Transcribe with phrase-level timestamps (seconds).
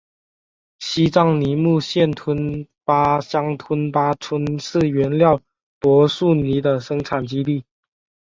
[0.79, 5.39] 西藏尼木县吞巴乡吞巴村是原料
[5.79, 7.63] 柏树泥的生产基地。